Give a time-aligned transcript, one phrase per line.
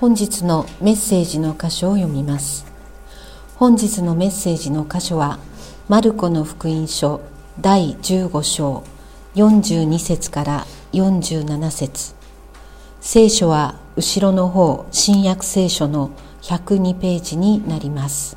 [0.00, 2.64] 本日のメッセージの箇所を読みます。
[3.56, 5.40] 本日のメッセージの箇所は
[5.88, 7.20] マルコの福音書
[7.60, 8.84] 第15章
[9.34, 12.14] 42節から47節。
[13.00, 16.12] 聖書は後ろの方新約聖書の
[16.42, 18.36] 102ページになります。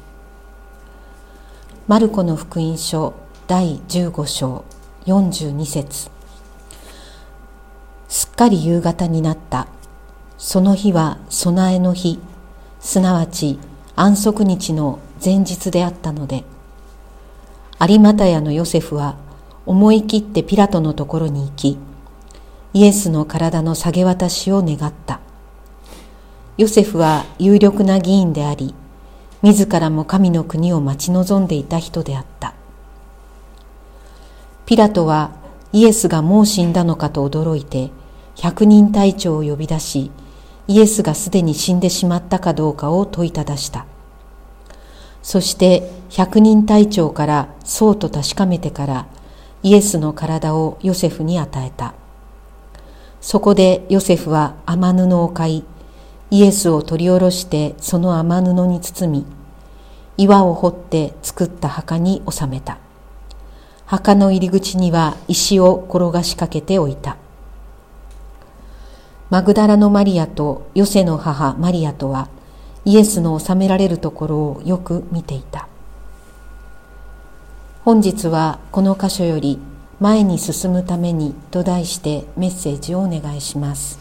[1.87, 3.13] マルコの福音書
[3.45, 4.65] 第15章
[5.05, 6.09] 42節。
[8.07, 9.67] すっかり夕方になった。
[10.43, 12.19] その日は備えの日。
[12.79, 13.59] すなわち
[13.95, 16.43] 安息日の前日であったので。
[17.79, 19.17] 有股屋のヨセフは
[19.67, 21.77] 思い切ってピラトのところに行き
[22.73, 25.19] イエスの体の下げ渡しを願った。
[26.57, 28.73] ヨセフは有力な議員であり
[29.43, 32.55] 自らも神の国を待ち望んでいた人であった。
[34.65, 35.35] ピラトは
[35.71, 37.91] イエスがもう死んだのかと驚いて
[38.37, 40.09] 百人隊長を呼び出し
[40.67, 43.85] イエスがすでに死んでしまったかどうかを問いただした。
[45.23, 49.05] そして百人隊長からそうと確かめてから
[49.63, 51.93] イエスの体をヨセフに与えた。
[53.21, 55.63] そこでヨセフは雨布を買い
[56.31, 59.25] イエスを取り下ろしてその雨布に包み
[60.17, 62.79] 岩を掘って作った墓に収めた。
[63.85, 67.17] 墓の入り口には石を転がしかけておいた。
[69.31, 72.27] マグダラのマリアとヨセの母マリアとは
[72.83, 75.69] イエスの収められるところをよく見ていた。
[77.85, 79.57] 本日はこの箇所より
[80.01, 84.00] 前に進むためにと題してメッセージをお願いします。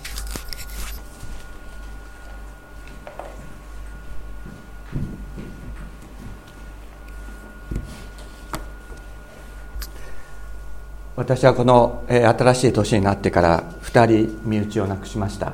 [11.21, 15.53] 私はこの、え、新しい年になってから2人身内を亡くしました、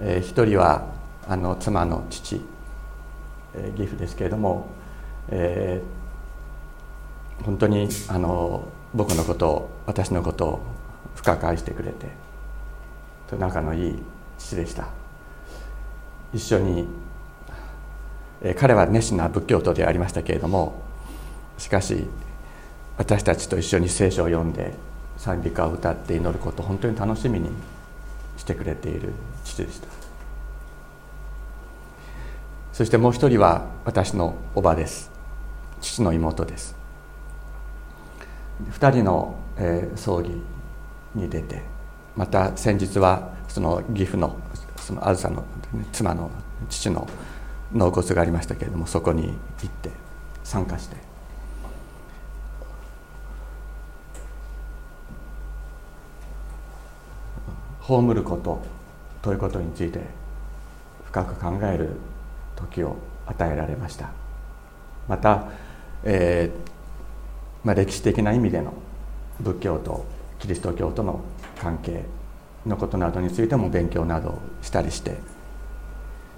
[0.00, 0.86] え、1人は
[1.28, 2.40] あの妻の父、
[3.54, 4.68] えー、義父ですけれども、
[5.28, 10.60] えー、本当にあの僕のことを私のことを
[11.16, 12.06] 深く愛してくれて
[13.36, 14.02] 仲のいい
[14.38, 14.88] 父でした。
[16.32, 16.88] 一緒に、
[18.40, 20.80] え、彼は熱心な仏教徒でありましたけれども
[21.58, 22.06] しかし
[22.98, 24.74] 私たちと一緒に聖書を読んで
[25.16, 27.50] 賛美歌を歌って祈ることを本当に楽しみに
[28.36, 29.12] してくれている
[29.44, 29.88] 父でした。
[32.72, 35.10] そしてもう一人は私のおばです。
[35.80, 36.76] 父の妹です。
[38.70, 40.30] 2人の、えー、葬儀
[41.14, 41.62] に出て
[42.16, 44.38] また先日はその義父の
[44.76, 45.44] そのあずさの
[45.92, 46.30] 妻の
[46.68, 47.08] 父の
[47.72, 49.90] 納骨がありましたけれどもそこに行って
[50.44, 50.96] 参加して
[57.86, 58.60] 葬ること
[59.22, 60.00] ということについて
[61.04, 61.90] 深く考える
[62.56, 64.10] 時を与えられました。
[65.08, 65.44] また、
[66.02, 68.72] えーまあ、歴史的な意味での
[69.40, 70.04] 仏教と
[70.40, 71.20] キリスト教との
[71.60, 72.04] 関係
[72.66, 75.16] のことなどについても勉強などをしたりして、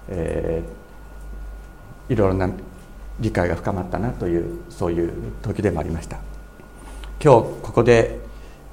[0.07, 2.49] えー、いろいろな
[3.19, 5.11] 理解が深まったなというそういう
[5.41, 6.19] 時でもありました。
[7.21, 8.19] 今日ここで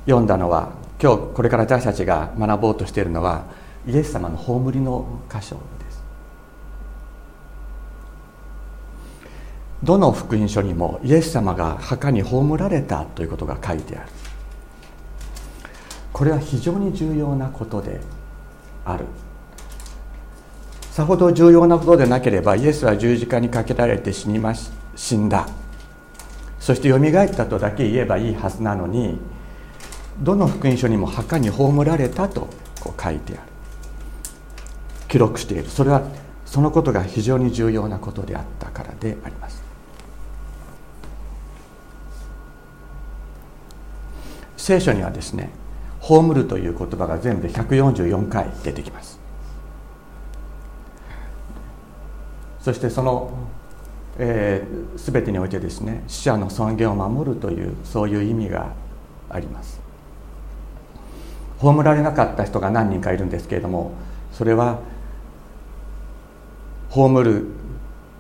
[0.05, 3.45] 読んだのは今日これから私たちが学ぼうとしているのは
[3.87, 6.03] イエス様の葬りの箇所です。
[9.83, 14.09] どの福音書にもイエス様が墓に葬られたということが書いてある。
[16.13, 18.01] これは非常に重要なことで
[18.87, 19.05] ある。
[20.91, 25.47] さほど重要なことでなければイエスは十字架にかけられて死にまし死んだ。
[26.59, 29.21] そしてよみがえったとだけ言えばいいはずなのに
[30.21, 32.49] どの福音書にも墓に葬られたと
[32.81, 33.43] こう書いてある。
[35.09, 35.65] 記録している。
[35.69, 36.03] それは
[36.45, 39.63] そのことが非常に重要なことであったからであります。
[44.57, 45.51] 聖書にはですね
[46.01, 49.21] 「葬る」という言葉が全部で144回出てきます。
[52.61, 53.31] そしてその、
[54.19, 58.73] えー、全てにおいてですね死者の尊厳を守るというそういう意味が
[59.31, 59.86] あります。
[61.61, 63.93] 葬られなかった人が何人かいるんですけれども
[64.33, 64.81] それは
[66.91, 67.47] 葬る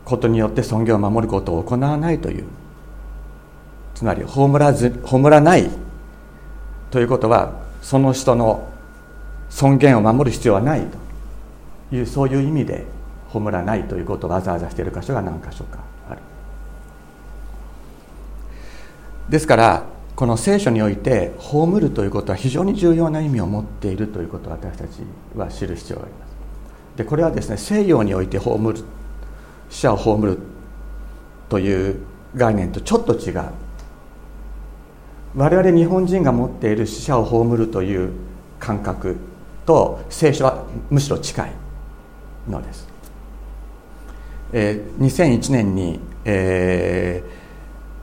[0.04, 2.44] ことによって尊厳を守ることを行わないという
[3.94, 5.68] つまり葬らず葬らない
[6.90, 8.68] ということはその人の
[9.48, 10.82] 尊厳を守る必要はない
[11.90, 12.84] というそういう意味で
[13.32, 15.78] 葬らないということをわざわざしている箇所が何箇所か
[16.08, 16.20] ある。
[19.28, 19.84] ですから
[20.16, 25.02] この聖書において葬るということは非常に重要な意味を持っているということを私たち
[25.34, 26.36] は知る必要があります。
[26.96, 28.78] でこれはですね西洋において葬る
[29.68, 30.38] 死者を葬る
[31.50, 31.96] という
[32.34, 33.42] 概念とちょっと違う。
[35.36, 38.10] 我々日本人が持っている死者を葬るという
[38.58, 39.16] 感覚
[39.66, 41.52] と聖書はむしろ近い
[42.48, 42.88] のです、
[44.54, 47.22] えー、2001年に、え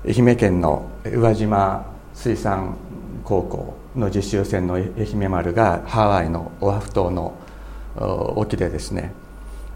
[0.05, 2.75] ー、愛媛県の宇和島水産
[3.23, 7.33] 高校の実習船の愛媛丸がハワイのオアフ島の
[8.35, 9.13] 沖でですね、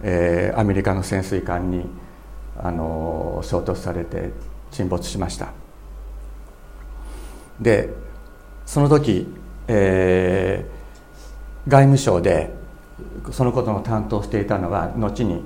[0.01, 1.85] えー、アメリカの潜水艦に
[2.59, 4.31] あの衝突されて
[4.71, 5.49] 沈没しました。
[7.59, 7.93] で
[8.65, 9.27] その時、
[9.67, 12.53] えー、外務省で
[13.31, 15.41] そのことの担当していたのは後に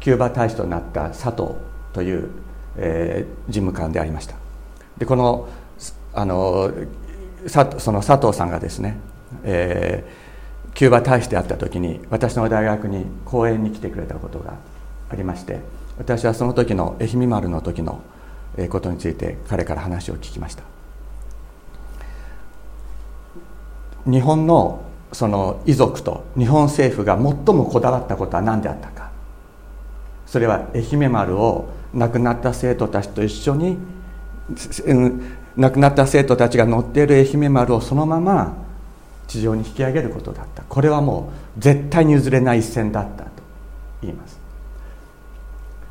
[0.00, 1.54] キューバ大使となった佐藤
[1.92, 2.30] という、
[2.76, 4.34] えー、事務官でありました。
[4.98, 5.48] でこの
[6.14, 6.70] あの
[7.46, 8.98] その佐藤さんがですね、
[9.44, 14.54] えー、キューバ大使であった時に私の大学に講演に来てくれたことが
[15.10, 15.60] ありまして
[15.98, 18.02] 私はその時の愛媛丸の時の
[18.70, 20.62] ことについて彼から話を聞きました。
[24.04, 24.82] 日本の
[25.12, 29.10] その遺族と日本政府が最もこだわったことは何であったか。
[30.26, 33.76] それは愛媛丸を亡くなった生徒たちと一緒に
[35.56, 38.56] 亡くなった生徒たちが乗っている愛媛丸をそのまま
[39.26, 43.30] 地上に引き上げることだったこれはもう絶対に譲れない一線だったと
[44.00, 44.38] 言います。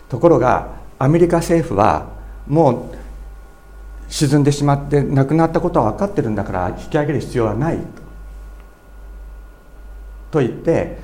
[0.09, 0.69] ところが
[0.99, 2.09] アメリカ政府は
[2.47, 2.95] もう
[4.09, 7.79] 沈んでしまって亡くなったことは分かってるんだから引き上げる必要はない
[10.31, 10.99] と言って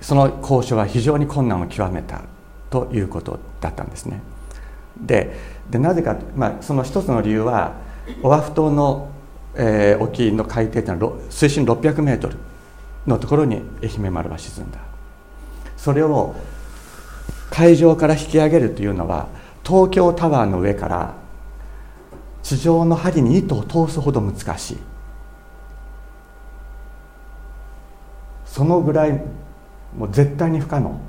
[0.00, 2.22] その交渉は非常に困難を極めた
[2.68, 4.20] ということだったんですね。
[5.00, 5.36] で
[5.70, 7.74] でなぜか、まあ、その一つの理由は
[8.22, 9.10] オアフ島の、
[9.54, 12.36] えー、沖の海底というのは水深600メートル
[13.06, 14.78] のところに愛媛丸は沈んだ。
[15.76, 16.34] それを
[17.50, 19.28] 海上から引き上げるというのは
[19.64, 21.14] 東京タワーの上から
[22.42, 24.78] 地上の針に糸を通すほど難しい。
[28.44, 29.12] そのぐらい
[29.96, 31.00] もう絶対に不可能。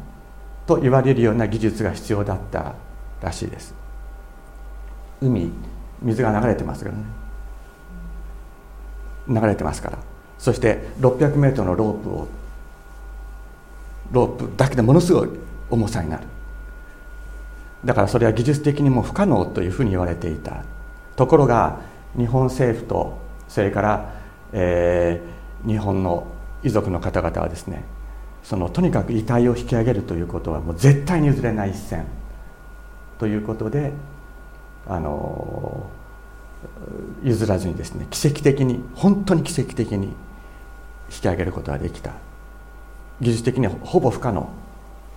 [0.66, 2.76] と言われるような技術が必要だった
[3.22, 3.74] らしいです。
[5.22, 5.52] 海
[6.02, 7.04] 水が流れてますからね。
[9.28, 9.98] 流れてますから。
[10.38, 12.28] そして600メートルのロープを
[14.12, 15.30] ロープだけでものすごい
[15.70, 16.24] 重さになる。
[17.86, 20.64] だからそれは技術的にも不可能というふうに言われていた。
[21.16, 21.82] ところが
[22.18, 23.18] 日本政府と
[23.48, 24.14] それから、
[24.54, 26.28] えー、日本の
[26.64, 27.84] 遺族の方々はですね
[28.44, 32.06] そのとにかく遺体を引き上げるということはもう絶対に譲れない一線。
[33.20, 33.94] ということで
[34.88, 35.90] あの
[37.24, 40.08] 譲らずにですね奇跡的に本当に奇跡的に
[41.10, 42.14] 引き上げることができた。
[43.20, 44.50] 技術的にはほぼ不可能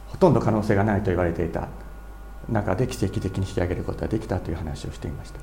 [0.08, 1.68] ほとんど可能性がないと言われていた
[2.50, 5.40] 中で奇跡的に引き上げることができたという話をしていました。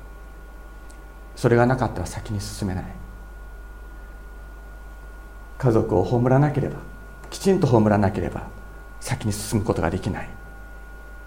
[1.34, 2.84] それがなかったら先に進めない。
[5.58, 6.76] 家族を葬らなければ
[7.30, 8.48] きちんと葬らなければ
[9.00, 10.28] 先に進むことができない。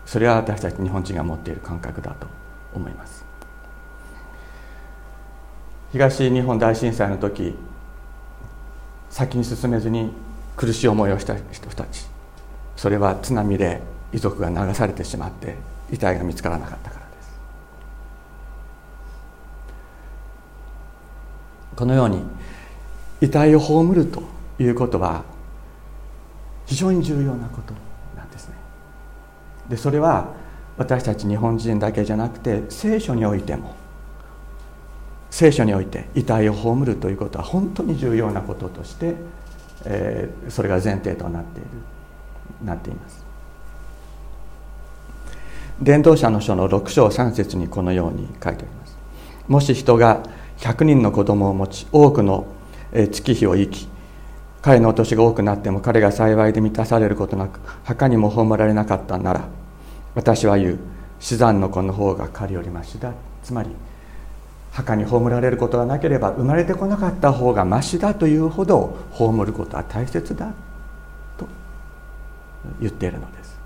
[0.06, 2.28] それは私たち日本人が持っている感覚だと。
[2.78, 3.26] 思います。
[5.92, 7.56] 東日本大震災の時
[9.10, 10.12] 先に進めずに
[10.58, 12.06] 苦しい思いをした人たち。
[12.76, 15.56] それは津波で遺族が流されてしまって
[15.92, 17.40] 遺体が見つからなかったからです。
[21.76, 22.24] このように
[23.22, 24.24] 遺体を葬ると
[24.60, 25.24] いうことは
[26.66, 27.74] 非常に重要なこと
[28.18, 28.56] なんですね。
[29.70, 30.34] でそれは
[30.78, 33.76] 私たち日本人だけじゃなくて聖書においても
[35.32, 39.16] 聖書において遺体を葬るということは本当に重要なこととして、
[39.86, 41.70] えー、それが前提となっている
[42.64, 43.26] なっています。
[45.82, 48.98] 伝道者の書の6章3節にこのように書いてあります。
[49.50, 50.24] もし人が
[50.60, 52.48] 100人の子供を持ち多くの
[52.94, 53.88] 月日を生き
[54.62, 59.50] 彼のお年が多くなっても彼が幸いで満たされることなく墓にも葬られなかったなら
[60.16, 60.80] 私は言う。
[61.20, 63.14] 死産の子の方が彼よりましだ。
[63.44, 63.70] つまり
[64.72, 70.52] 墓に葬られることがなければ生まれてこなかった方がましだというほど葬ることは大切だ。
[71.38, 71.48] と
[72.82, 73.60] 言っているのです。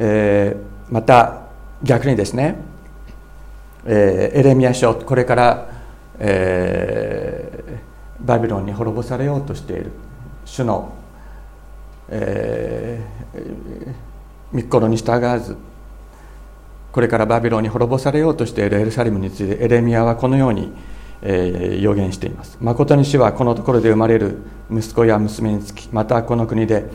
[0.00, 1.42] えー、また
[1.82, 2.56] 逆にですね、
[3.84, 5.68] えー、エレミア書これから、
[6.18, 9.90] えー、バビロンに滅ぼされようとしている。
[10.48, 10.92] 主の、
[12.08, 13.94] えー、
[14.52, 15.56] 御心に従わず
[16.90, 20.72] これからバビロンに滅ぼされようとしているエルサレムについてエレミアはこのように
[21.22, 22.56] えー、予言しています。
[22.60, 24.38] 誠に主はこのところで生まれる
[24.70, 26.88] 息子や娘につきまたこの国で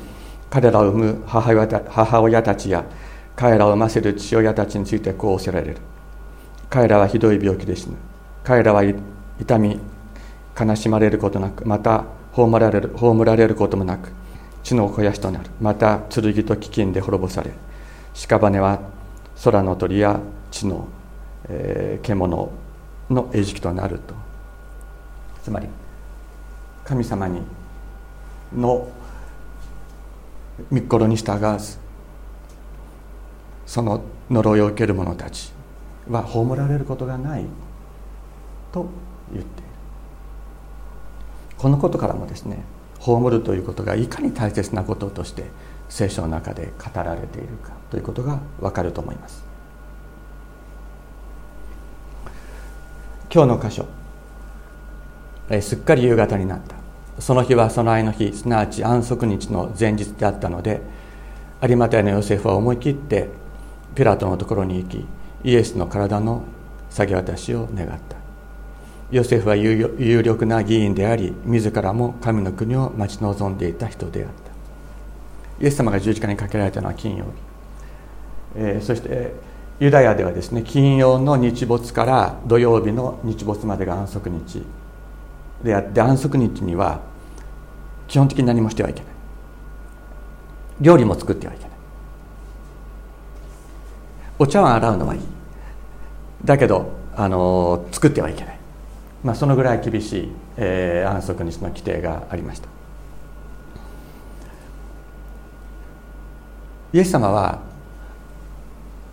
[0.50, 2.86] 彼らを産む母親母親たちや
[3.36, 5.78] 彼らを産ませる父親たちについてこうおせられる。
[6.70, 7.96] 彼らはひどい病気で死ぬ。
[8.44, 8.84] 彼らは
[9.40, 9.80] 痛み
[10.60, 14.12] 悲しまれることなくまた葬られる葬られることもなく
[14.64, 17.52] 地の肥やしとなるまた剣と飢饉で滅ぼされ
[18.14, 18.80] 屍は
[19.44, 20.20] 空の鳥や
[20.52, 20.88] 地の、
[21.50, 22.52] えー、獣
[23.10, 24.24] の餌食となると。
[25.44, 25.68] つまり
[26.86, 27.42] 神様に
[28.56, 28.88] の
[30.72, 31.78] 御心に従わず
[33.66, 35.52] その呪いを受ける者たち
[36.10, 37.46] は葬られることがない
[38.72, 38.88] と
[39.34, 39.63] 言って
[41.64, 42.62] このことからもですね
[43.00, 45.46] 葬るということがいかに大切なこととして
[45.88, 49.46] 聖書の中で語られているかということがわかると思います。
[53.34, 53.86] 今日の箇所
[55.50, 56.76] えすっかり夕方になった。
[57.22, 60.82] その日は備えの日すなわち安息日の前日であったので
[61.62, 63.30] 有馬隊のヨセフは思い切って
[63.96, 65.06] ピラトのところに行き
[65.46, 66.44] イエスの体の
[66.90, 68.23] 下げ渡しを願った。
[69.14, 75.64] ヨセフは有力な議員であり自らも神の国を待ち望んでいた人であった。
[75.64, 77.32] イエス様が十字架にかけられたのは金曜日、
[78.56, 79.34] えー、そして
[79.80, 84.64] ユダヤではですね金曜の日没から土曜日の日没までが安息日
[85.64, 87.02] であって安息日には
[88.08, 89.10] 基本的に何もしてはいけない。
[90.82, 91.72] 料理も作ってはいけない。
[94.40, 95.22] お茶碗洗うのはいい。
[96.44, 98.60] だけどあの作ってはいけない、
[99.24, 102.68] まあ、そのぐらい厳しい、えー、安息日の規定がありました。
[106.92, 107.60] イエス様は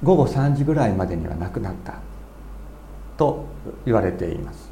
[0.02, 1.94] 午後3時ぐらいまでには亡くなった
[3.16, 3.46] と
[3.84, 4.70] 言われています。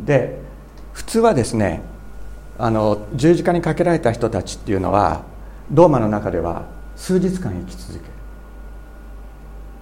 [0.00, 0.38] で
[0.92, 1.82] 普通はですね
[2.58, 5.22] あの十字架にかけられた人たちっていうのは
[5.70, 8.12] ローマの中では数日間生き続ける。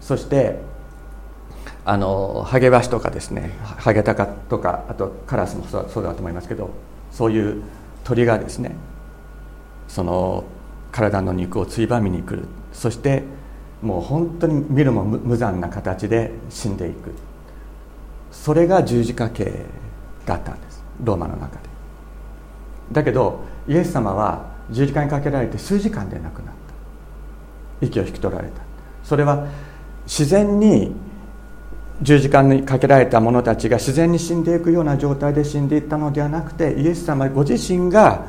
[0.00, 0.59] そして
[1.91, 6.71] あのハゲワシとかですねハゲタカとかあとカラスもそうだと思いますけど
[7.11, 7.65] そういう
[8.05, 8.77] 鳥がですね
[9.89, 10.45] その
[10.93, 12.47] 体の肉をついばみに来る。
[12.73, 13.25] そして
[13.83, 17.13] もう本当に見るも無残な形で死んでいく。
[18.31, 19.53] それが十字架刑
[20.27, 20.85] だったんです。
[21.03, 21.63] ローマの中で。
[22.93, 26.55] だけどイエス様は十字架にかけられて数時間で亡くなっ
[27.81, 27.87] た。
[27.87, 28.63] 息を引き取られた。
[29.03, 29.49] それは
[30.07, 31.10] 自然に
[32.02, 38.26] 十字架にかけられた者たちが自然に死んでいくような状態で死んでいったのではなくてイエス様ご自身が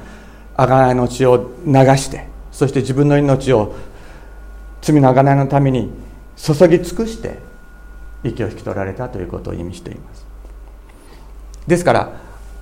[0.58, 3.74] 贖いの血を流してそして自分の命を
[4.82, 5.90] 罪の贖いのために
[6.36, 7.40] 注ぎ尽くして
[8.24, 10.26] 息を引き取られたということを意味しています。
[11.66, 12.12] ですから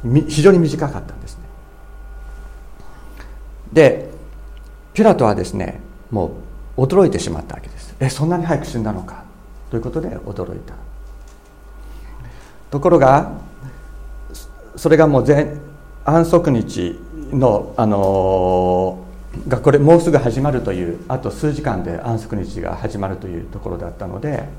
[0.04, 1.44] 非常に短かったんですね。
[3.74, 4.10] で
[4.94, 6.34] ピラトはですねも
[6.78, 7.96] う驚いてしまったわけです。
[8.00, 9.24] えそんなに早く死んだのか。
[9.72, 10.89] ということで驚いた。
[12.72, 13.32] ところが
[14.76, 15.58] それがもう前
[16.06, 17.00] 安息日
[17.32, 19.06] の、あの、
[19.48, 24.50] がこれもうすぐ始まるというあと数時間で安息日が始まるというところだったので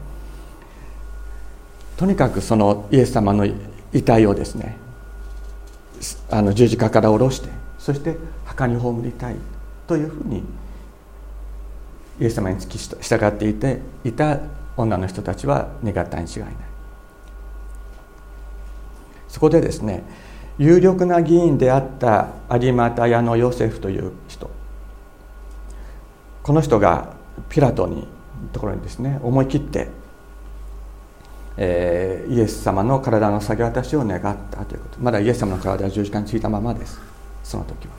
[1.96, 3.46] とにかくそのイエス様の
[3.92, 4.76] 遺体をですね
[6.30, 7.48] あの十字架から下ろして
[7.78, 9.36] そして墓に葬りたい
[9.86, 10.44] というふうに
[12.20, 14.38] イエス様に付き従っていていた
[14.76, 16.69] 女の人たちは願ったに違いない。
[19.30, 20.02] そこでですね
[20.58, 22.28] 有力な議員であった
[22.60, 24.50] 有股屋のヨセフという人
[26.42, 27.14] この人が
[27.48, 28.06] ピラトに
[28.52, 29.88] ところにですね思い切って、
[31.56, 34.98] えー、イエス様の体の下げ渡しを願ったということ。
[35.00, 36.98] まだイエス様の体は十字架についたままです。
[37.44, 37.92] その時は。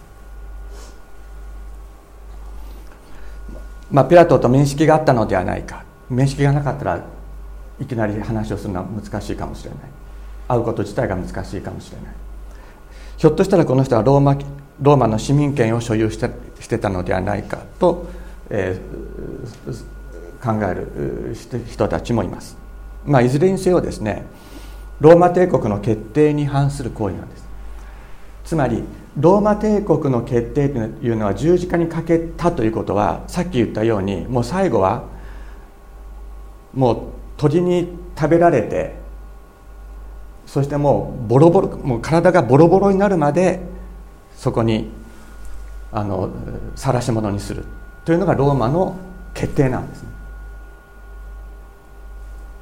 [3.92, 5.84] まあ、ピラトと面識があったのではないか。
[6.10, 7.04] 面識がなかったら
[7.80, 9.80] いきなり話をするのは難しいかもしれない。
[10.51, 12.15] 会うこと自体が難しいかもしれない。
[13.17, 14.38] ひょっとしたらこの人はローマ
[14.81, 16.29] ローマの市民権を所有して
[16.60, 18.08] してたのではないかと、
[18.50, 19.79] えー、
[20.41, 21.36] 考える
[21.67, 22.58] 人たちもいます、
[23.05, 24.25] まあ、いずれにせよですね
[25.00, 27.41] ローマ帝国の決定に反する行為なんです。
[28.46, 28.84] つまり
[29.17, 35.05] ローマ帝国の決定というのは十字架にかけたということはさっき言ったようにもう最後は
[36.74, 37.01] もう
[37.38, 39.00] 鳥に食べられて
[40.46, 43.62] そしてもうボロボロもう体がボロボロになるまで
[44.36, 44.90] そこに
[45.92, 46.30] あの
[46.76, 47.66] 晒し物にする。
[48.06, 48.96] というのがローマの
[49.34, 50.10] 決定なんですね。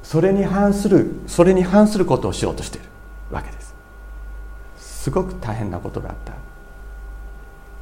[0.02, 2.88] それに反するそれに反することをしようとしている
[3.30, 3.74] わけです。
[4.76, 6.32] すごく大変なことだった。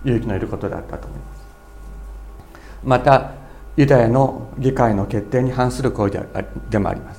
[0.05, 1.39] 勇気のいることだったと思います。
[2.85, 3.33] また
[3.77, 6.25] ユダヤの議会の決定に反する行為
[6.71, 7.18] でもあります。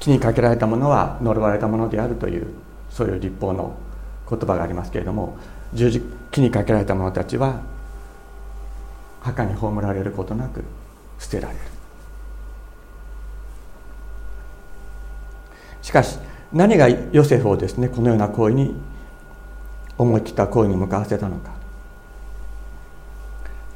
[0.00, 2.46] 木にかけられたものは呪われたものであるという
[2.90, 3.76] そういう立法の
[4.28, 5.38] 言葉がありますけれども
[5.72, 7.60] 十字木にかけられた者たちは
[9.20, 10.64] 墓に葬られることなく
[11.18, 11.60] 捨てられる。
[15.82, 16.18] しかし
[16.52, 18.74] 何がヨセフをですねこのような行為に
[19.98, 21.52] 思い切った行為に向かわせたのか。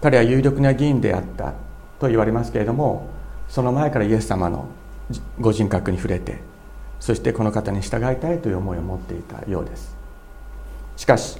[0.00, 1.54] 彼は有力な議員であった
[1.98, 3.08] と言われますけれども
[3.48, 4.68] その前からイエス様の
[5.40, 6.38] ご人格に触れて
[7.00, 9.94] そしてこの方に従いたいという思いを持っていたようです。
[10.96, 11.38] しかし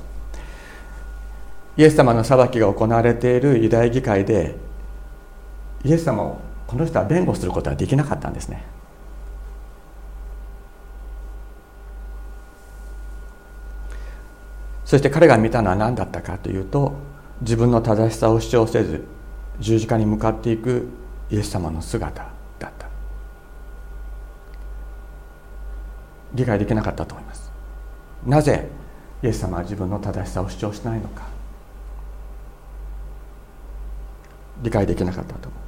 [1.77, 4.57] イエス様の裁きが行われているユダヤ議会で
[5.85, 8.65] イエス様をこの人は弁護することはできなかったんですね。
[14.85, 16.93] そして彼が見たのは何だったかというと
[17.41, 19.05] 自分の正しさを主張せず
[19.59, 20.89] 十字架に向かっていく
[21.31, 22.23] イエス様の姿
[22.59, 22.87] だった
[26.35, 27.51] 理解できなかったと思います。
[28.27, 28.69] なぜ
[29.23, 31.23] イエス様は自分の正しさを主張しないのか。
[34.63, 35.59] 理解できなかったと思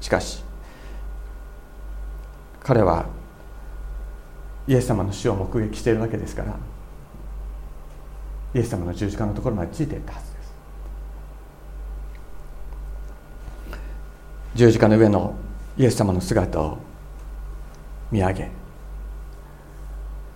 [0.00, 0.04] う。
[0.04, 0.42] しかし
[2.62, 3.06] 彼は
[4.66, 6.56] イエス様の死を目撃しているわけですから
[8.54, 10.54] イエス様の十字架のところまでついていったはずです。
[14.54, 15.34] 十字架の上の
[15.76, 16.78] イエス様の姿を
[18.10, 18.63] 見上げ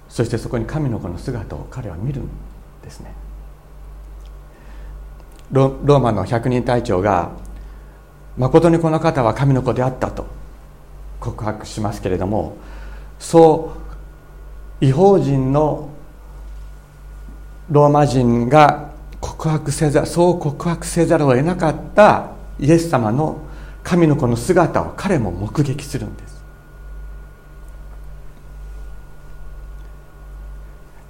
[0.08, 2.28] そしてそこに神の子の姿を彼は見るん
[2.82, 3.12] ですね。
[5.52, 7.30] ローマの百人隊長が
[8.36, 10.26] 誠にこの方は神の子であったと
[11.20, 12.56] 告白しますけれども
[13.18, 13.72] そ
[14.80, 15.88] う違法人の
[17.70, 23.40] ローマ人が告白せざそう告白せざるを得なかったイエス様の
[23.82, 26.27] 神の子の姿を彼も目撃するんです。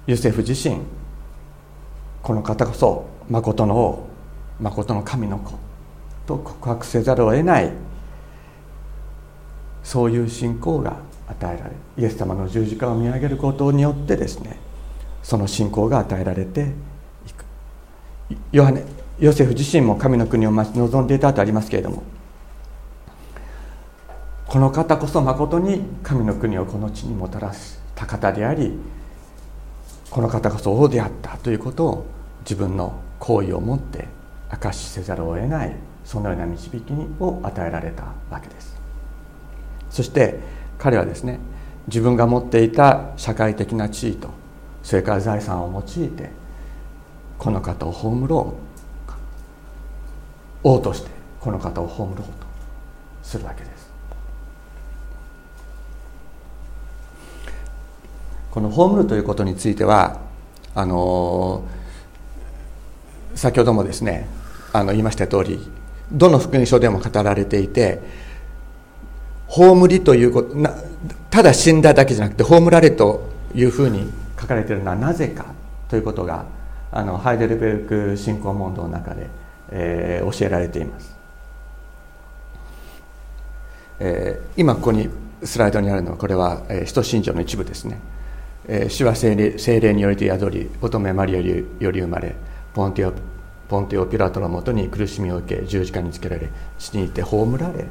[0.09, 0.81] ユセフ自身
[2.23, 4.07] この方こそ誠の王
[4.59, 5.51] 誠の神の子
[6.25, 7.71] と告白せざるを得ない
[9.83, 14.57] そういう信仰が与えられイエス様の十字架を見上げることによってですね
[15.21, 16.73] その信仰が与えられて
[17.27, 17.45] いく。
[18.51, 18.83] ヨハネ
[19.19, 22.01] ヨセフ自身も神の国を待ち望んでいたとありますけれども
[24.47, 28.73] この方こそまことに神の国をこの地にもたらした方であり
[30.09, 32.05] この方こそ王であったということを
[32.41, 34.07] 自分の行為をもって
[34.49, 38.79] 証しせざるを得ないそのような導きを与えられたわけです。
[39.89, 40.39] そして
[40.77, 41.39] 彼はですね
[41.87, 44.29] 自分が持っていた社会的な地位と
[44.81, 46.31] それから財産を用いて
[47.37, 48.55] この方を葬ろ
[50.63, 52.23] う王としてこの方を葬ろうと
[53.23, 53.68] するわけです。
[58.51, 60.21] この葬るということについては
[60.75, 61.63] あの
[63.35, 64.27] 先ほどもですね
[64.73, 65.59] あの言いました通り
[66.11, 68.01] どの福音書でも語られていて
[69.47, 70.55] 葬りということ
[71.29, 75.45] ただ死んだだけじゃなくて葬られというふうに書かれているのはなぜか
[75.89, 76.45] ということが
[76.91, 79.27] あのハイデルベルク信仰問答の中で、
[79.71, 81.15] えー、教えられています、
[83.99, 85.09] えー、今ここに
[85.43, 87.99] スライドにあるのはこれは、えー、使徒信条の一部ですね、
[88.69, 92.35] 主は精霊霊によりて宿り乙女マリアより生まれ
[92.71, 93.13] ポンティオ
[93.67, 97.85] ポンテオピラトのもとに苦しみを受け十字架につけられ死にて葬られ。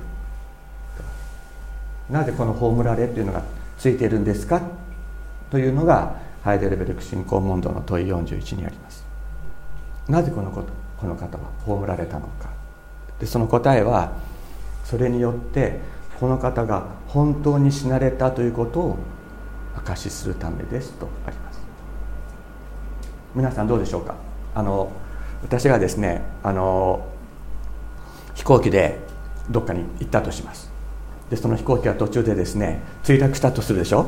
[2.08, 3.42] なぜこの葬られというのが
[3.76, 4.62] ついているんですか
[5.50, 6.14] というのが
[6.44, 9.04] ハイデルベルク信仰問答の問い41にあります。
[10.08, 12.50] なぜこのことこの方は葬られたのか。
[13.18, 14.12] でその答えは
[14.84, 15.80] それによって
[16.20, 18.98] この方が本当に死なれたということを
[19.94, 21.60] 証しするためですとあります。
[23.34, 24.14] 皆さんどうでしょうか？
[24.54, 24.90] あの
[25.42, 27.06] 私がですねあの
[28.34, 28.98] 飛行機で
[29.50, 30.70] どっかに行ったとします。
[31.30, 34.06] でその飛行機が途中でですね墜落したとするでしょ？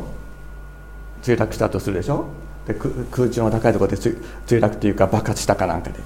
[1.23, 2.27] 墜落したとするでしょ？
[2.67, 6.01] で空中の高いところで墜落というか爆発したかなんかで。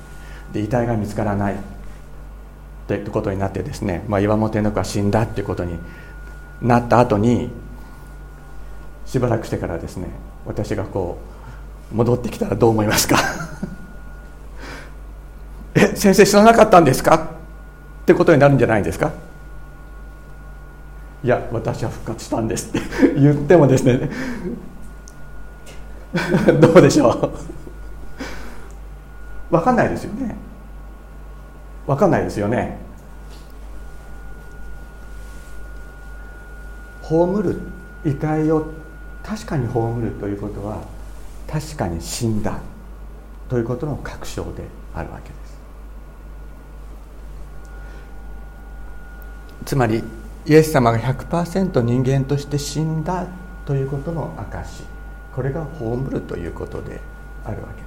[0.52, 1.54] で遺体が見つからない。
[1.54, 1.58] っ
[2.87, 5.78] てことになってですね、まあ、岩本天皇が死んだっていうことに
[6.60, 7.50] なった後に
[9.14, 10.09] しばらくしてからですね
[10.44, 11.18] 私がこ
[11.92, 13.16] う戻ってきたらどう思いますか？
[15.77, 17.14] え先生知らなかったんですか？
[17.14, 17.18] っ
[18.07, 19.12] てことになるんじゃないですか？
[21.22, 24.11] いや私は復活したんですって 言ってもですね
[26.61, 27.31] どうでしょう？
[29.53, 30.35] 分かんないですよね。
[31.87, 32.79] 分かんないですよね。
[37.03, 37.61] 葬る
[38.05, 38.66] 遺体を
[39.24, 40.82] 確かに葬るということは
[41.48, 42.60] 確かに死んだ
[43.48, 45.54] ということの確証であるわけです。
[49.64, 50.04] つまり
[50.46, 53.26] イエス様が100%人間として死んだ
[53.64, 54.84] ということの証
[55.34, 57.00] これが葬るということで
[57.44, 57.84] あるわけです。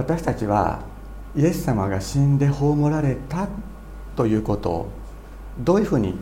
[0.00, 0.80] 私たちは
[1.36, 3.48] イエス様が死んで葬られた
[4.16, 4.88] ということを
[5.58, 6.14] どういうふうに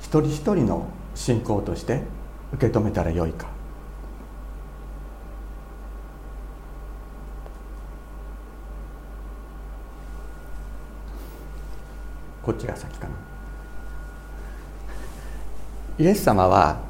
[0.00, 2.02] 一人一人の信仰として
[2.52, 3.46] 受け止めたらよいか。
[12.42, 13.14] こっちが先かな。
[15.98, 16.80] イエス様は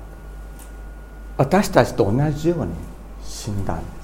[1.36, 2.72] 私たちと同じように
[3.22, 4.01] 死んだんです。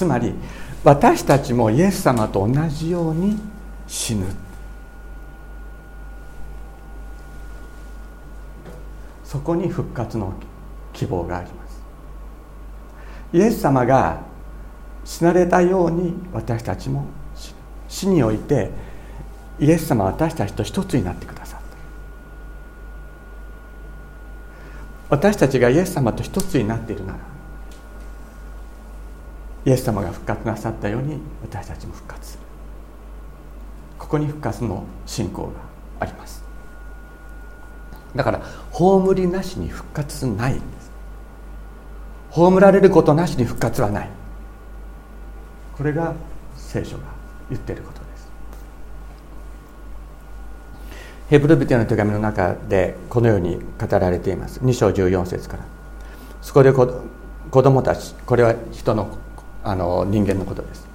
[0.00, 0.32] つまり
[0.82, 3.38] 私たちもイエス様と同じように
[3.86, 4.24] 死ぬ。
[9.24, 10.32] そこに復活の
[10.94, 11.82] 希望があります。
[13.34, 14.22] イエス様が
[15.04, 17.04] 死なれたように私たちも
[17.86, 18.70] 死において
[19.58, 21.60] イエス様は私たちと一つになってくださっ
[25.10, 25.16] た。
[25.18, 27.18] 私たちがイエス様と一つになっているなら
[29.64, 32.40] イエス様が復活なさったように私たちも復活する。
[33.98, 35.50] ここに復活の信仰が
[36.00, 36.42] あります。
[38.16, 38.40] だから
[38.72, 40.90] 葬りなしに復活ないんです。
[42.30, 44.10] 葬られることなしに復活はない。
[45.76, 46.14] これが
[46.56, 47.04] 聖書が
[47.50, 48.28] 言っていることです。
[51.28, 54.60] ヘブルビテの手紙の中でこのように語られています。
[54.60, 55.64] 2章14節から。
[56.42, 56.86] そこで子
[57.50, 59.18] 供たちこれは人の
[59.62, 60.88] あの人間のことです。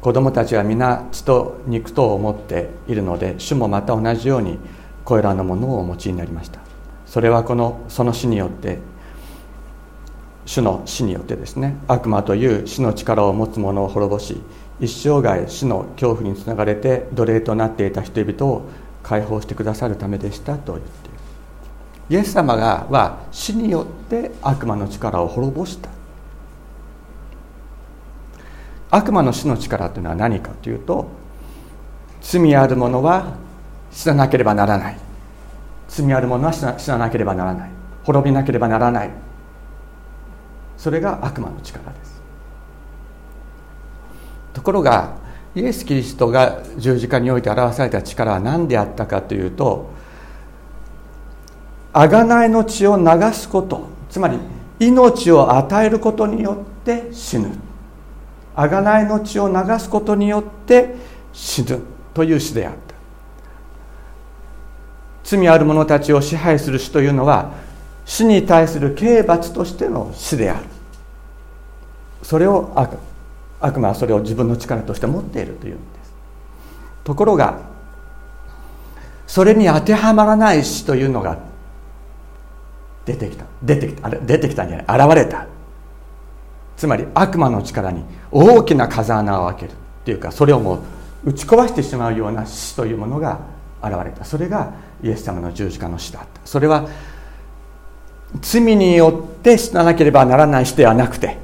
[0.00, 4.58] 子供たちは皆血と肉とを持っているので主もまた同じように
[5.04, 6.60] これらのものをお持ちになりました。
[7.06, 8.78] それはこのその死によって
[10.44, 14.42] 主の死によってですね悪魔という死の力を持つ者を滅ぼし
[14.80, 18.62] 一生涯死の恐怖につながれて奴隷となっていた人々を
[19.04, 21.18] 解放してくださるためでしたと言っている。
[22.10, 25.90] イエス様がは死によって悪魔の力を滅ぼした。
[28.92, 31.08] 悪魔の死の力というのは何かというと
[32.20, 33.36] 罪ある者は
[33.90, 34.96] 死ななければならない。
[35.88, 37.70] 罪ある者は死な死ななければならない。
[38.04, 39.10] 滅びなければならない。
[40.76, 42.22] それが悪魔の力です。
[44.52, 45.14] ところが
[45.54, 49.90] イエス・キリストが十字架において表された力は何であったかというと
[51.92, 54.38] 贖いの血を流すことつまり
[54.80, 57.71] 命を与えることによって死ぬ。
[58.54, 60.94] 贖いの血を流すことによって
[61.32, 61.80] 死ぬ
[62.14, 62.94] という死であった。
[65.24, 67.52] 罪ある者たちを支配する死というのは
[68.04, 70.66] 死に対する刑罰としての死である。
[72.22, 72.98] それを悪
[73.60, 76.12] 悪魔はそれを自分の力として持っているというんです。
[77.04, 77.60] ところが
[79.26, 81.38] それに当てはまらない死というのが
[83.06, 83.46] 出てきた。
[83.62, 84.08] 出てきた。
[84.08, 85.06] あれ出てきたんじゃない。
[85.06, 85.46] 現れた。
[86.76, 90.82] つまり悪魔の力に大きな風穴を開けるっていうかそれをも
[91.24, 93.38] う打ち壊してしまうような死というものが
[93.82, 94.24] 現れた。
[94.24, 96.40] それがイエス様の十字架の死だった。
[96.44, 96.88] それは
[98.40, 101.36] 罪によって死ななければならない死ではなくて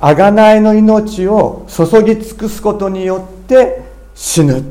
[0.00, 3.82] 贖いの命を注ぎ尽くすことによって
[4.14, 4.62] 死ぬ。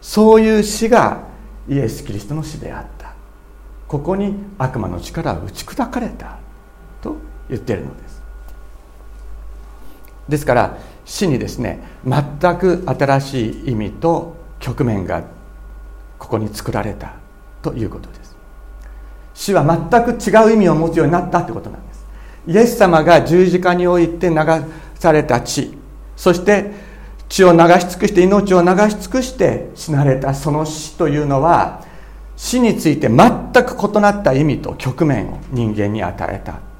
[0.00, 1.22] そういう死が
[1.68, 3.14] イエス・キリストの死であった。
[3.88, 6.38] ここに悪魔の力は打ち砕かれた
[7.00, 7.16] と
[7.48, 8.11] 言っているのです。
[10.28, 15.24] ですから死にですね全く新しい意味と局面が
[16.18, 17.14] ここに作られた
[17.62, 18.36] ということです。
[19.34, 22.06] 死は全く違う意味を持つようになったということなんです。
[22.46, 24.36] イエス様が十字架において流
[24.94, 25.76] された血
[26.16, 26.72] そして
[27.28, 31.84] 血を流し尽くして命を流し尽くして死なれたその死というのは
[32.36, 36.71] 死について全く異なった意味と局面を人間に与えた。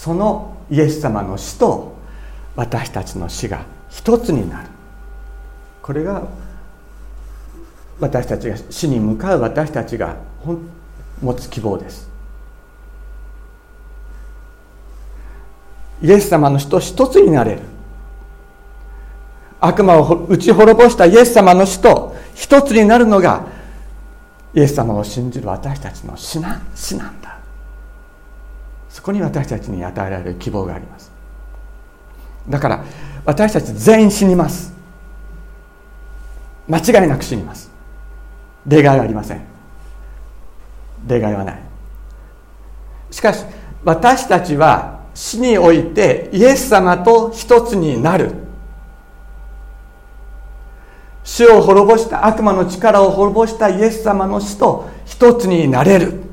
[0.00, 1.92] そのイエス様の死と
[2.56, 4.68] 私たちの死が一つになる。
[5.82, 6.22] これが
[8.00, 10.16] 私たちが死に向かう私たちが
[11.20, 12.08] 持つ希望です。
[16.00, 17.60] イエス様の死と一つになれる。
[19.60, 23.44] 悪魔を打ち滅ぼしたイエス様の死と一つになるのが
[24.54, 27.29] イエス様を信じる私たちの死な死なんだ。
[29.00, 31.10] そこに私たちに与えられる希望があります。
[32.46, 32.84] だから
[33.24, 34.74] 私たち全員死にます。
[36.68, 37.70] 間違いなく死にます。
[38.66, 39.42] 例外はありません。
[41.06, 41.62] 例外はない。
[43.10, 43.42] しかし
[43.84, 48.32] 私たちは死においてイエス様と一つになる。
[51.24, 56.29] 死を滅ぼした悪魔の力を滅ぼしたイエス様の死と一つになれる。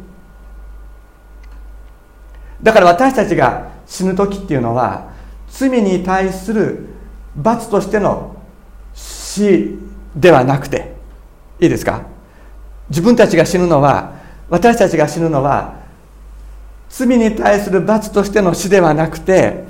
[2.62, 5.12] だから私たちが死ぬ時っていうのは
[5.50, 6.88] 罪に対する
[7.36, 8.36] 罰としての
[8.94, 9.78] 死
[10.16, 10.96] ではなくて
[11.60, 12.04] いいですか？
[12.90, 14.16] 自分たちが死ぬのは
[14.50, 15.76] 私たちが死ぬのは
[16.90, 19.66] 罪に対する罰としての死ではなくて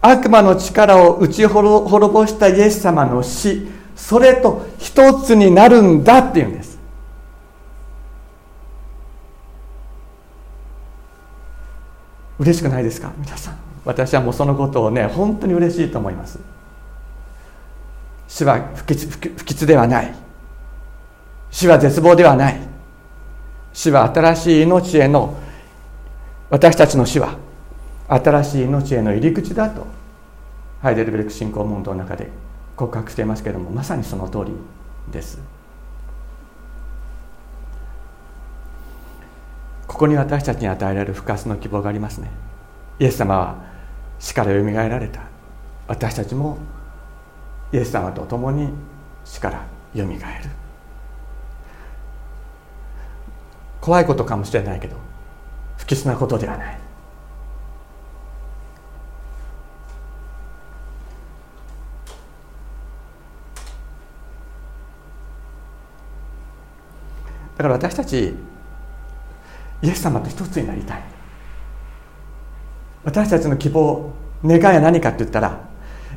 [0.00, 6.73] 悪魔の力を打ち滅ぼしたイエス様の死それと一つになるんだっていうんです。
[12.38, 13.12] 嬉しくないですか？
[13.18, 13.56] 皆さん。
[13.84, 16.38] 私はもうそのことをね本当に嬉しいと思います。
[18.28, 20.14] 死は不吉不吉ではない。
[21.50, 22.58] 死は絶望ではない。
[23.72, 25.36] 死は新しい命への
[26.50, 27.36] 私たちの死は
[28.08, 29.86] 新しい命への入り口だと。
[30.82, 32.28] ハイデルベルク信仰問答の中で
[32.76, 34.52] 告白していますけれどもまさにその通り
[35.10, 35.38] です。
[39.94, 42.28] ここに私たちに与えられる復活の希望がありますね。
[42.98, 43.64] イエス様は
[44.18, 45.22] 死からよみがえられた。
[45.86, 46.58] 私たちも
[47.72, 48.70] イエス様と共に
[49.24, 50.50] 死からよみがえる。
[53.80, 54.96] 怖いことかもしれないけど
[55.76, 56.78] 不吉なことではない。
[67.56, 68.34] だから私たち
[69.84, 71.02] イエス様と一つになりたい。
[73.04, 75.60] 私たちの希望願いは何かって言ったら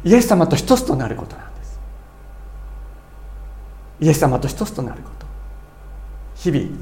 [0.06, 1.80] イエス様と一つとなることなんです。
[4.00, 5.28] イエス様と一つとなること。
[6.36, 6.78] 日々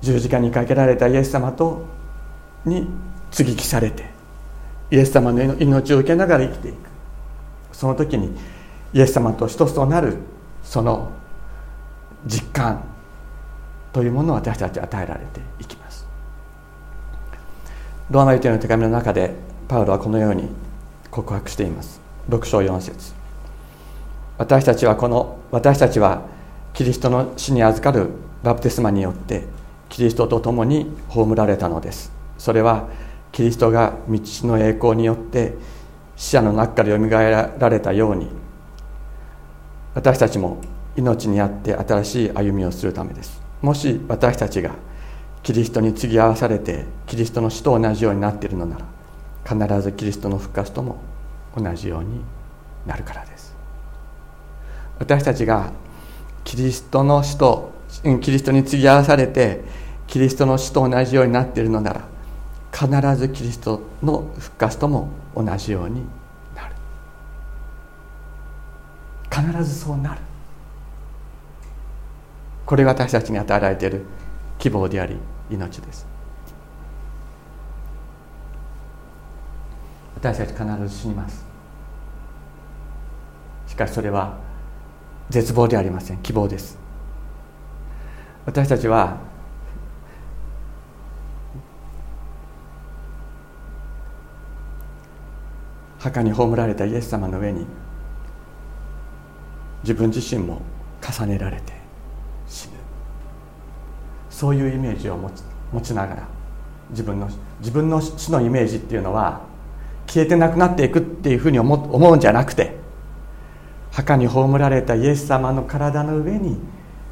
[0.00, 1.84] 十字架にかけられたイエス様と
[2.64, 2.88] に
[3.30, 4.04] 接ぎ木されて
[4.90, 6.76] イエス様の命を受けながら生きていく。
[7.72, 8.34] その時に
[8.94, 10.16] イエス様と一つとなる
[10.62, 11.12] その
[12.26, 12.84] 実感
[13.92, 16.06] というものを私たち与えられていきます。
[18.10, 19.34] ローマ人の手紙の中で
[19.68, 20.48] パウロはこのように
[21.10, 22.00] 告白しています。
[22.28, 23.14] 6章4節。
[24.38, 26.22] 私たちはこの私たちは
[26.72, 28.08] キリストの死に預かる
[28.42, 29.44] バプテスマによって
[29.88, 32.12] キリストと共に葬られたのです。
[32.38, 32.88] それは
[33.30, 35.54] キリストが道の栄光によって
[36.16, 38.28] 死者の中からよみがえられたように
[39.94, 40.58] 私たちも
[40.96, 43.41] 命にあって新しい歩みをするためです。
[43.62, 44.74] もし私たちが
[45.42, 48.86] キリストに継ぎ合わされてキリストの死と同じようになっているのなら
[49.44, 51.00] 必ずキリストの復活とも
[51.56, 52.20] 同じように
[52.86, 53.54] なるからです。
[54.98, 55.72] 私たちが
[56.44, 57.72] キリストの死と
[58.20, 59.62] キリストに継ぎ合わされて
[60.06, 62.04] キリストの死と同じようになっているのなら
[62.72, 66.04] 必ずキリストの復活とも同じように
[66.54, 66.74] なる。
[69.30, 70.20] 必ずそうなる。
[72.72, 74.00] これが私たちに与えられている
[74.58, 75.18] 希望であり
[75.50, 76.06] 命です。
[80.14, 81.44] 私たち必ず死にます。
[83.66, 84.38] しかしそれは
[85.28, 86.22] 絶望ではありません。
[86.22, 86.78] 希望です。
[88.46, 89.18] 私たちは
[95.98, 97.66] 墓に葬られたイエス様の上に
[99.82, 100.62] 自分自身も
[101.02, 101.81] 重ねられて
[104.42, 106.26] そういうイメージを持ち持ちながら
[106.90, 109.42] 自分の自分の死のイメージっていうのは
[110.08, 112.76] 消えてなくなっていくっていうふうに思思うんじゃなくて
[113.92, 116.58] 墓に葬られたイエス様の体の上に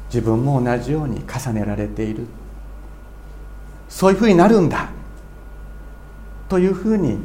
[0.07, 2.27] 自分も同じように重ねられている。
[3.87, 4.89] そういうふうになるんだ。
[6.49, 7.17] というふうに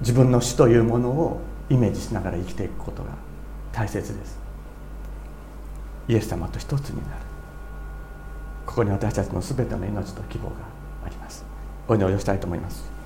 [0.00, 3.10] 自分の死というものをイメージしながら生きていくことが
[3.72, 4.40] 大切です。
[6.08, 7.25] イエス様と一つになる。
[8.66, 10.56] ここに私たちの全ての命と希望が
[11.06, 11.44] あります。
[11.88, 12.96] お祈りをしたいと思います。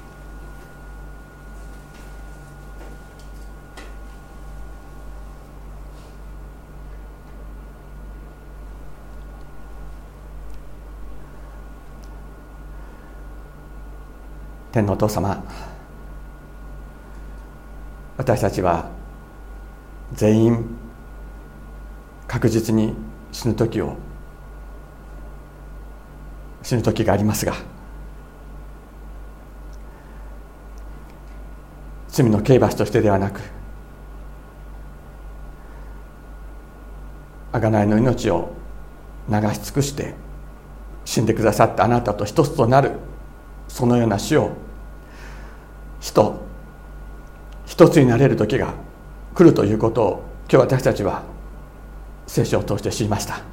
[14.72, 15.42] 天のお父様
[18.16, 18.88] 私たちは
[20.12, 20.64] 全員
[22.28, 22.94] 確実に
[23.32, 23.96] 死ぬ時を
[26.70, 27.54] 死ぬ時がありますが
[32.06, 33.40] 罪の刑罰としてではなく
[37.52, 38.52] 贖いの命を
[39.28, 40.14] 流し尽くして
[41.04, 42.92] 死んでくださったあなたと一つとなる
[43.66, 44.52] そのような死を
[46.00, 46.40] 死と
[47.66, 48.74] 一つになれる時が
[49.34, 51.24] 来るということを今日私たちは
[52.28, 53.49] 聖書を通して知りました。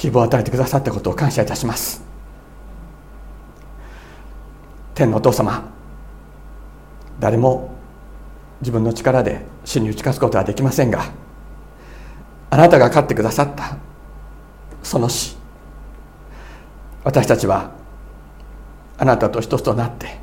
[0.00, 2.02] 希望を与えてくださったことを感謝いたします。
[4.94, 5.62] 天のお父様
[7.18, 7.70] 誰も
[8.62, 11.04] 自分の力で死に打ち勝つことはできませんが
[12.48, 13.76] あなたが勝ってくださった
[14.82, 15.36] その死
[17.04, 17.70] 私たちは
[18.96, 20.18] あなたと一つとなって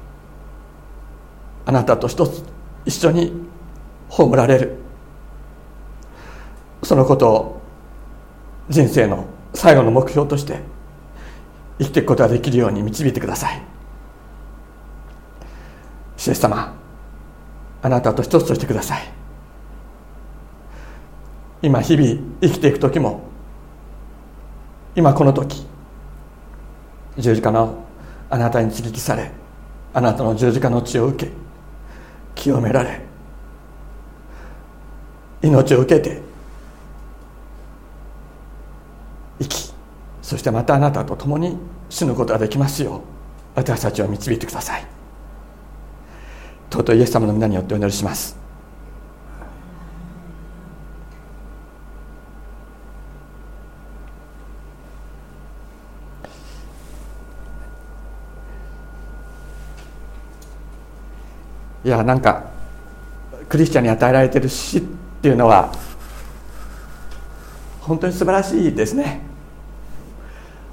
[1.65, 2.43] あなたと一つ
[2.83, 3.31] 一緒に
[4.09, 4.77] 葬られる。
[6.81, 7.61] そのことを
[8.69, 10.61] 人生の最後の目標として
[11.79, 13.61] 生きていくことができるように導いてください。
[16.17, 16.75] 主様
[17.81, 19.17] あなたと一つとしてください。
[21.61, 23.21] 今日々生きていく時も
[24.95, 25.65] 今この時
[27.17, 27.83] 十字架の
[28.29, 29.31] あなたに接ぎされ
[29.93, 31.31] あなたの十字架の血を受け
[32.35, 33.01] 清められ
[35.41, 36.21] 命を受けて
[39.39, 39.73] 生き
[40.21, 41.57] そしてまたあなたと共に
[41.89, 43.01] 死ぬことができますよう
[43.55, 44.85] 私たちを導いてください。
[46.69, 48.37] 尊いイエス様の皆によってお祈りします。
[61.85, 62.43] いやなんか
[63.47, 64.81] クリスチャンに与えられてる死っ
[65.21, 65.71] ていうのは
[67.79, 69.26] 本当に素晴らしいですね。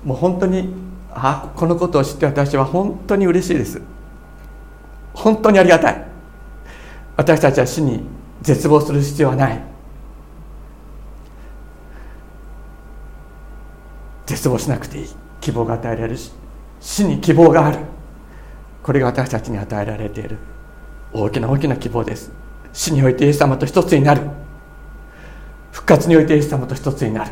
[0.05, 0.69] もう本当に
[1.11, 3.81] あこのことを知って私は本当に嬉しいです。
[5.15, 6.05] 本当にありがたい。
[7.17, 8.03] 私たちは死に
[8.43, 9.61] 絶望する必要はない。
[14.27, 15.09] 絶望しなくていい。
[15.41, 16.33] 希望が与えられるし
[16.81, 17.79] 死に希望がある。
[18.83, 20.39] これが私たちに与えられている。
[21.13, 22.33] 大きな大きな希望です。
[22.73, 24.23] 死においてイエス様と一つになる。
[25.71, 27.31] 復活においてイエス様と一つになる。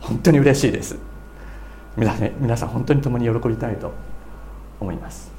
[0.00, 1.07] 本当に嬉しいです。
[1.98, 3.92] 皆さん本当に共に喜びたいと
[4.80, 5.37] 思います。